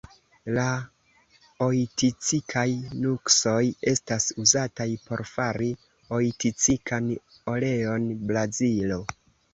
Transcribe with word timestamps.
La 0.53 0.61
oiticikaj 1.65 2.63
nuksoj 3.03 3.59
estas 3.93 4.25
uzataj 4.45 4.89
por 5.09 5.23
fari 5.35 5.69
oiticikan 6.21 7.13
oleon 7.55 8.09
(Brazilo). 8.33 8.99